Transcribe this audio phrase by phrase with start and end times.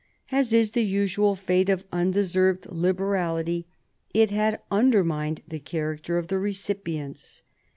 [0.31, 3.67] As is the usual fate of undeserved liberality,
[4.15, 7.43] it had undermined the character of the recipients.